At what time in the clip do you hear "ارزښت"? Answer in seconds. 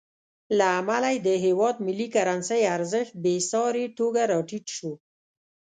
2.75-3.13